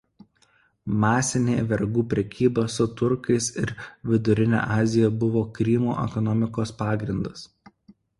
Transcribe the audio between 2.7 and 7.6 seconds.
su turkais ir Vidurine Azija buvo Krymo ekonomikos pagrindas.